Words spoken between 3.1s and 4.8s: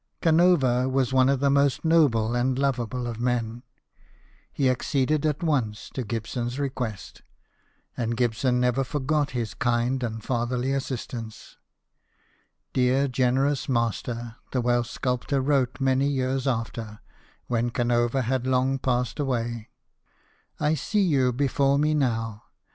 men. He